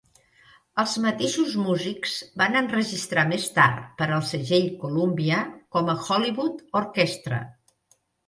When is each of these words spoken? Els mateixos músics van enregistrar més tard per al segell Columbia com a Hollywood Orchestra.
Els 0.83 0.93
mateixos 1.01 1.51
músics 1.65 2.15
van 2.43 2.57
enregistrar 2.61 3.25
més 3.33 3.45
tard 3.59 3.83
per 4.01 4.07
al 4.15 4.25
segell 4.31 4.65
Columbia 4.85 5.43
com 5.77 5.93
a 5.95 5.97
Hollywood 6.07 6.65
Orchestra. 6.83 7.43